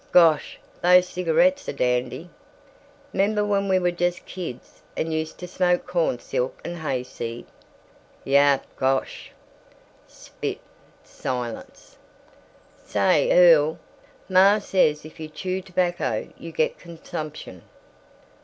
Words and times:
"Gosh, 0.11 0.59
these 0.83 1.07
cigarettes 1.07 1.69
are 1.69 1.73
dandy. 1.73 2.31
'Member 3.13 3.45
when 3.45 3.67
we 3.67 3.77
were 3.77 3.91
just 3.91 4.25
kids, 4.25 4.81
and 4.97 5.13
used 5.13 5.37
to 5.37 5.47
smoke 5.47 5.85
corn 5.85 6.17
silk 6.17 6.59
and 6.65 6.77
hayseed?" 6.77 7.45
"Yup. 8.23 8.65
Gosh!" 8.77 9.31
Spit. 10.07 10.57
"Silence." 11.03 11.97
"Say 12.83 13.31
Earl, 13.31 13.77
ma 14.27 14.57
says 14.57 15.05
if 15.05 15.19
you 15.19 15.29
chew 15.29 15.61
tobacco 15.61 16.27
you 16.35 16.51
get 16.51 16.79
consumption." 16.79 17.61